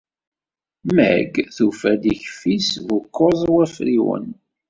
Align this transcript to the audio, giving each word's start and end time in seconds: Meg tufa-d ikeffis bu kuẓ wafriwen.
Meg 0.95 1.31
tufa-d 1.55 2.03
ikeffis 2.13 2.69
bu 2.85 2.97
kuẓ 3.15 3.39
wafriwen. 3.53 4.25